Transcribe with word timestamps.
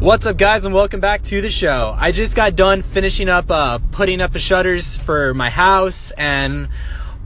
What's 0.00 0.24
up, 0.24 0.38
guys, 0.38 0.64
and 0.64 0.74
welcome 0.74 1.00
back 1.00 1.20
to 1.24 1.42
the 1.42 1.50
show. 1.50 1.94
I 1.94 2.10
just 2.10 2.34
got 2.34 2.56
done 2.56 2.80
finishing 2.80 3.28
up 3.28 3.50
uh, 3.50 3.80
putting 3.90 4.22
up 4.22 4.32
the 4.32 4.38
shutters 4.38 4.96
for 4.96 5.34
my 5.34 5.50
house 5.50 6.10
and 6.12 6.70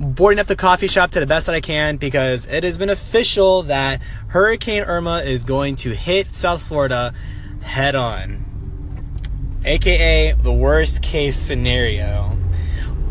boarding 0.01 0.41
up 0.41 0.49
the 0.49 0.57
coffee 0.57 0.89
shop 0.89 1.13
to 1.13 1.21
the 1.21 1.27
best 1.27 1.47
that 1.47 1.55
I 1.55 1.61
can 1.61 1.99
because 1.99 2.47
it 2.47 2.65
has 2.65 2.77
been 2.77 2.91
official 2.91 3.63
that 3.63 4.03
Hurricane 4.27 4.83
Irma 4.83 5.21
is 5.21 5.45
going 5.45 5.77
to 5.77 5.95
hit 5.95 6.35
South 6.35 6.63
Florida 6.63 7.15
head 7.63 7.95
on, 7.95 8.45
aka 9.65 10.33
the 10.33 10.53
worst 10.53 11.01
case 11.01 11.37
scenario. 11.37 12.37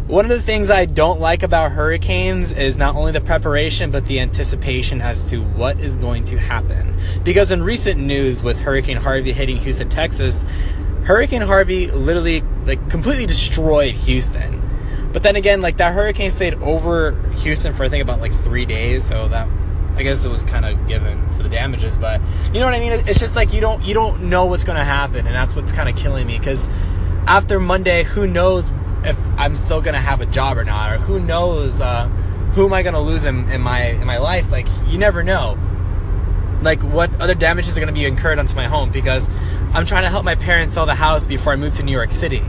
One 0.07 0.25
of 0.25 0.31
the 0.31 0.41
things 0.41 0.69
I 0.69 0.85
don't 0.85 1.21
like 1.21 1.43
about 1.43 1.71
hurricanes 1.71 2.51
is 2.51 2.77
not 2.77 2.97
only 2.97 3.13
the 3.13 3.21
preparation, 3.21 3.89
but 3.89 4.05
the 4.05 4.19
anticipation 4.19 4.99
as 4.99 5.23
to 5.25 5.41
what 5.41 5.79
is 5.79 5.95
going 5.95 6.25
to 6.25 6.37
happen. 6.37 6.99
Because 7.23 7.51
in 7.51 7.63
recent 7.63 8.01
news 8.01 8.43
with 8.43 8.59
Hurricane 8.59 8.97
Harvey 8.97 9.31
hitting 9.31 9.55
Houston, 9.55 9.87
Texas, 9.87 10.43
Hurricane 11.05 11.41
Harvey 11.41 11.89
literally 11.89 12.41
like 12.65 12.89
completely 12.89 13.25
destroyed 13.25 13.93
Houston. 13.93 14.59
But 15.13 15.23
then 15.23 15.37
again, 15.37 15.61
like 15.61 15.77
that 15.77 15.93
hurricane 15.93 16.31
stayed 16.31 16.55
over 16.55 17.11
Houston 17.37 17.73
for 17.73 17.85
I 17.85 17.89
think 17.89 18.03
about 18.03 18.19
like 18.19 18.33
three 18.33 18.65
days, 18.65 19.05
so 19.05 19.29
that 19.29 19.47
I 19.95 20.03
guess 20.03 20.25
it 20.25 20.29
was 20.29 20.43
kind 20.43 20.65
of 20.65 20.85
given 20.85 21.25
for 21.29 21.43
the 21.43 21.49
damages. 21.49 21.97
But 21.97 22.19
you 22.47 22.59
know 22.59 22.65
what 22.65 22.75
I 22.75 22.79
mean? 22.81 22.91
It's 23.07 23.19
just 23.19 23.37
like 23.37 23.53
you 23.53 23.61
don't 23.61 23.81
you 23.85 23.93
don't 23.93 24.23
know 24.23 24.47
what's 24.47 24.65
going 24.65 24.77
to 24.77 24.83
happen, 24.83 25.25
and 25.25 25.33
that's 25.33 25.55
what's 25.55 25.71
kind 25.71 25.87
of 25.87 25.95
killing 25.95 26.27
me. 26.27 26.37
Because 26.37 26.69
after 27.25 27.57
Monday, 27.57 28.03
who 28.03 28.27
knows 28.27 28.69
if 29.05 29.17
I'm 29.37 29.55
still 29.55 29.81
gonna 29.81 30.01
have 30.01 30.21
a 30.21 30.25
job 30.25 30.57
or 30.57 30.63
not, 30.63 30.93
or 30.93 30.97
who 30.97 31.19
knows 31.19 31.81
uh, 31.81 32.07
who 32.53 32.65
am 32.65 32.73
I 32.73 32.83
gonna 32.83 33.01
lose 33.01 33.25
in, 33.25 33.49
in 33.49 33.61
my 33.61 33.87
in 33.87 34.05
my 34.05 34.17
life? 34.17 34.51
Like 34.51 34.67
you 34.87 34.97
never 34.97 35.23
know. 35.23 35.57
Like 36.61 36.81
what 36.81 37.13
other 37.19 37.35
damages 37.35 37.75
are 37.77 37.79
gonna 37.79 37.91
be 37.91 38.05
incurred 38.05 38.39
onto 38.39 38.55
my 38.55 38.67
home 38.67 38.91
because 38.91 39.27
I'm 39.73 39.85
trying 39.85 40.03
to 40.03 40.09
help 40.09 40.23
my 40.23 40.35
parents 40.35 40.73
sell 40.73 40.85
the 40.85 40.95
house 40.95 41.27
before 41.27 41.53
I 41.53 41.55
move 41.55 41.73
to 41.75 41.83
New 41.83 41.91
York 41.91 42.11
City. 42.11 42.43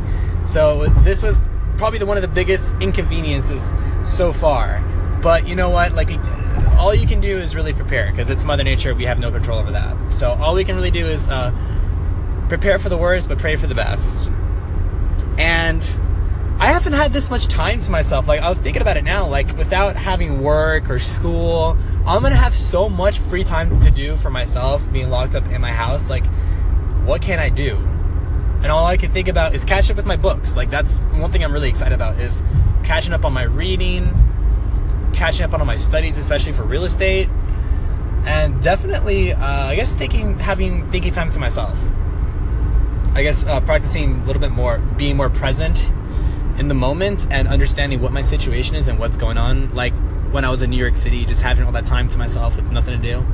So 0.45 0.87
this 1.03 1.23
was 1.23 1.39
probably 1.77 1.99
the 1.99 2.07
one 2.07 2.17
of 2.17 2.23
the 2.23 2.29
biggest 2.29 2.75
inconveniences 2.81 3.73
so 4.05 4.33
far. 4.33 4.83
But 5.23 5.49
you 5.49 5.57
know 5.57 5.71
what? 5.71 5.93
Like 5.93 6.11
all 6.79 6.95
you 6.95 7.07
can 7.07 7.21
do 7.21 7.37
is 7.37 7.57
really 7.57 7.73
prepare 7.73 8.11
because 8.11 8.31
it's 8.31 8.45
Mother 8.45 8.63
Nature. 8.63 8.95
We 8.95 9.05
have 9.05 9.19
no 9.19 9.31
control 9.31 9.59
over 9.59 9.71
that. 9.71 9.97
So 10.13 10.33
all 10.35 10.55
we 10.55 10.65
can 10.65 10.77
really 10.77 10.91
do 10.91 11.07
is 11.07 11.29
uh, 11.29 11.51
prepare 12.49 12.79
for 12.79 12.89
the 12.89 12.99
worst, 12.99 13.29
but 13.29 13.39
pray 13.39 13.57
for 13.57 13.67
the 13.67 13.75
best. 13.75 14.31
And 15.39 15.83
I 16.65 16.69
haven't 16.69 16.95
had 16.95 17.13
this 17.13 17.29
much 17.29 17.49
time 17.49 17.79
to 17.81 17.91
myself. 17.91 18.27
Like 18.27 18.41
I 18.41 18.49
was 18.49 18.59
thinking 18.59 18.81
about 18.81 18.97
it 18.97 19.05
now, 19.05 19.27
like 19.27 19.55
without 19.59 19.97
having 19.97 20.41
work 20.41 20.89
or 20.89 20.99
school, 20.99 21.77
I'm 22.07 22.23
gonna 22.23 22.37
have 22.37 22.55
so 22.55 22.89
much 22.89 23.19
free 23.19 23.45
time 23.45 23.79
to 23.83 23.91
do 23.91 24.17
for 24.17 24.31
myself 24.31 24.91
being 24.91 25.11
locked 25.11 25.35
up 25.35 25.47
in 25.49 25.61
my 25.61 25.73
house. 25.73 26.09
Like, 26.09 26.25
what 27.05 27.21
can 27.21 27.39
I 27.39 27.51
do? 27.51 27.77
And 28.63 28.69
all 28.69 28.87
I 28.87 28.97
can 28.97 29.11
think 29.11 29.29
about 29.29 29.55
is 29.55 29.63
catch 29.63 29.91
up 29.91 29.99
with 29.99 30.07
my 30.07 30.17
books. 30.17 30.57
Like 30.57 30.71
that's 30.71 30.97
one 31.13 31.31
thing 31.31 31.45
I'm 31.45 31.53
really 31.53 31.69
excited 31.69 31.95
about 31.95 32.19
is 32.19 32.43
catching 32.83 33.13
up 33.13 33.27
on 33.27 33.35
my 33.35 33.43
reading, 33.43 34.11
catching 35.13 35.45
up 35.45 35.53
on 35.53 35.61
all 35.61 35.67
my 35.67 35.77
studies, 35.77 36.17
especially 36.17 36.53
for 36.53 36.63
real 36.63 36.85
estate, 36.85 37.29
and 38.25 38.63
definitely, 38.63 39.35
uh, 39.35 39.67
I 39.67 39.77
guess 39.77 39.95
taking 39.95 40.39
having 40.39 40.91
thinking 40.91 41.13
time 41.13 41.29
to 41.29 41.39
myself. 41.39 41.79
I 43.13 43.23
guess 43.23 43.45
uh, 43.45 43.61
practicing 43.61 44.23
a 44.23 44.25
little 44.25 44.41
bit 44.41 44.51
more, 44.51 44.79
being 44.79 45.19
more 45.19 45.29
present 45.29 45.91
in 46.59 46.69
the 46.69 46.75
moment 46.75 47.27
and 47.31 47.49
understanding 47.49 48.01
what 48.01 48.13
my 48.13 48.21
situation 48.21 48.77
is 48.77 48.89
and 48.89 48.99
what's 48.99 49.17
going 49.17 49.39
on. 49.39 49.75
Like 49.75 49.95
when 50.31 50.45
I 50.45 50.51
was 50.51 50.63
in 50.63 50.71
New 50.71 50.77
York 50.77 50.97
City, 50.97 51.25
just 51.25 51.43
having 51.43 51.65
all 51.65 51.73
that 51.73 51.87
time 51.87 52.09
to 52.09 52.19
myself 52.19 52.57
with 52.57 52.71
nothing 52.71 53.01
to 53.01 53.03
do. 53.03 53.25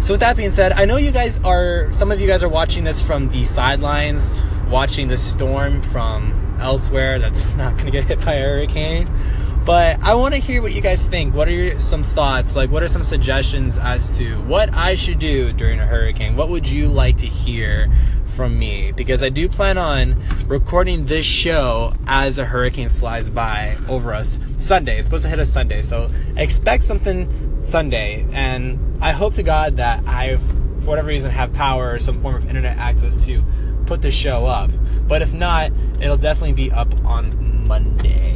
So 0.00 0.14
with 0.14 0.20
that 0.20 0.36
being 0.36 0.50
said, 0.50 0.72
I 0.72 0.84
know 0.84 0.96
you 0.96 1.12
guys 1.12 1.38
are 1.44 1.90
some 1.92 2.10
of 2.10 2.20
you 2.20 2.26
guys 2.26 2.42
are 2.42 2.48
watching 2.48 2.84
this 2.84 3.00
from 3.00 3.28
the 3.28 3.44
sidelines, 3.44 4.42
watching 4.68 5.08
the 5.08 5.16
storm 5.16 5.80
from 5.80 6.56
elsewhere 6.60 7.18
that's 7.18 7.54
not 7.56 7.74
going 7.74 7.86
to 7.86 7.92
get 7.92 8.04
hit 8.04 8.24
by 8.24 8.34
a 8.34 8.42
hurricane. 8.42 9.08
But 9.64 10.02
I 10.02 10.14
want 10.14 10.34
to 10.34 10.40
hear 10.40 10.60
what 10.60 10.72
you 10.72 10.80
guys 10.80 11.06
think. 11.06 11.34
What 11.34 11.46
are 11.46 11.52
your, 11.52 11.78
some 11.78 12.02
thoughts? 12.02 12.56
Like, 12.56 12.70
what 12.70 12.82
are 12.82 12.88
some 12.88 13.04
suggestions 13.04 13.78
as 13.78 14.16
to 14.18 14.40
what 14.42 14.74
I 14.74 14.96
should 14.96 15.18
do 15.18 15.52
during 15.52 15.78
a 15.78 15.86
hurricane? 15.86 16.34
What 16.34 16.48
would 16.48 16.68
you 16.68 16.88
like 16.88 17.18
to 17.18 17.26
hear 17.26 17.88
from 18.32 18.58
me 18.58 18.92
because 18.92 19.22
I 19.22 19.28
do 19.28 19.48
plan 19.48 19.78
on 19.78 20.16
recording 20.46 21.04
this 21.04 21.26
show 21.26 21.92
as 22.06 22.38
a 22.38 22.44
hurricane 22.44 22.88
flies 22.88 23.28
by 23.28 23.76
over 23.88 24.14
us 24.14 24.38
Sunday. 24.56 24.96
It's 24.96 25.06
supposed 25.06 25.24
to 25.24 25.28
hit 25.28 25.38
us 25.38 25.52
Sunday, 25.52 25.82
so 25.82 26.10
expect 26.36 26.82
something 26.82 27.62
Sunday. 27.62 28.26
And 28.32 29.02
I 29.02 29.12
hope 29.12 29.34
to 29.34 29.42
God 29.42 29.76
that 29.76 30.02
I, 30.06 30.36
for 30.36 30.86
whatever 30.86 31.08
reason, 31.08 31.30
have 31.30 31.52
power 31.52 31.92
or 31.92 31.98
some 31.98 32.18
form 32.18 32.34
of 32.34 32.48
internet 32.48 32.78
access 32.78 33.24
to 33.26 33.44
put 33.86 34.02
the 34.02 34.10
show 34.10 34.46
up. 34.46 34.70
But 35.06 35.22
if 35.22 35.34
not, 35.34 35.70
it'll 36.00 36.16
definitely 36.16 36.54
be 36.54 36.72
up 36.72 36.92
on 37.04 37.66
Monday. 37.66 38.31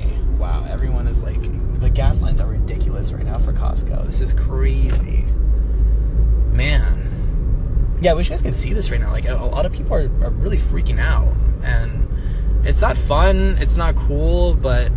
Everyone 0.69 1.06
is 1.06 1.22
like, 1.22 1.41
the 1.81 1.91
gas 1.91 2.22
lines 2.22 2.41
are 2.41 2.49
ridiculous 2.49 3.12
right 3.12 3.25
now 3.25 3.38
for 3.38 3.53
Costco. 3.53 4.06
This 4.06 4.21
is 4.21 4.32
crazy. 4.34 5.25
Man 6.53 7.06
yeah, 8.00 8.10
I 8.10 8.15
wish 8.15 8.27
you 8.27 8.31
guys 8.31 8.43
could 8.43 8.54
see 8.54 8.72
this 8.72 8.91
right 8.91 9.00
now. 9.00 9.10
Like, 9.10 9.25
a, 9.25 9.34
a 9.34 9.47
lot 9.47 9.66
of 9.66 9.72
people 9.72 9.94
are, 9.94 10.10
are 10.22 10.31
really 10.31 10.59
freaking 10.59 10.99
out. 10.99 11.34
And 11.62 12.09
it's 12.65 12.82
not 12.82 12.97
fun, 12.97 13.56
it's 13.59 13.76
not 13.76 13.97
cool, 13.97 14.55
but 14.55 14.93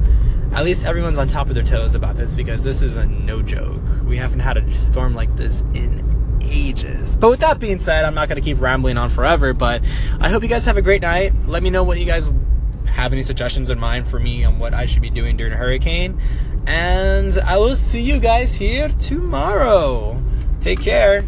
at 0.54 0.66
least 0.66 0.86
everyone's 0.86 1.18
on 1.18 1.28
top 1.28 1.50
of 1.50 1.56
their 1.56 1.64
toes 1.64 1.96
about 1.96 2.16
this 2.16 2.34
because 2.34 2.64
this 2.64 2.82
is 2.82 2.98
a 2.98 3.06
no 3.06 3.42
joke. 3.42 3.82
We 4.04 4.18
haven't 4.18 4.40
had 4.40 4.58
a 4.58 4.74
storm 4.74 5.14
like 5.14 5.36
this 5.38 5.62
in 5.74 6.40
ages. 6.44 7.16
But 7.16 7.30
with 7.30 7.40
that 7.40 7.60
being 7.60 7.80
said, 7.80 8.06
I'm 8.06 8.16
not 8.16 8.28
going 8.28 8.38
to 8.38 8.42
keep 8.42 8.60
rambling 8.60 8.98
on 8.98 9.10
forever, 9.10 9.54
but 9.54 9.84
I 10.20 10.30
hope 10.30 10.44
you 10.44 10.50
guys 10.50 10.66
have 10.66 10.78
a 10.78 10.82
great 10.82 11.02
night. 11.02 11.34
Let 11.48 11.64
me 11.64 11.70
know 11.70 11.84
what 11.84 12.00
you 12.00 12.06
guys 12.06 12.30
have 12.90 13.14
any 13.14 13.24
suggestions 13.24 13.70
in 13.70 13.80
mind 13.80 14.08
for 14.08 14.20
me 14.20 14.44
on 14.44 14.60
what 14.60 14.74
I 14.74 14.86
should 14.86 15.02
be 15.02 15.10
doing 15.10 15.38
during 15.38 15.54
a 15.54 15.56
hurricane. 15.56 16.20
And 16.68 17.38
I 17.40 17.58
will 17.58 17.76
see 17.76 18.02
you 18.02 18.20
guys 18.20 18.54
here 18.56 18.90
tomorrow. 19.00 20.22
Take 20.62 20.82
care. 20.82 21.24